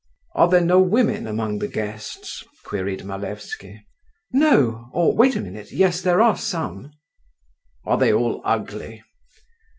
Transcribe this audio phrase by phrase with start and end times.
[0.33, 3.85] "Are there no women among the guests?" queried Malevsky.
[4.31, 6.89] "No—or wait a minute—yes, there are some."
[7.85, 9.03] "Are they all ugly?"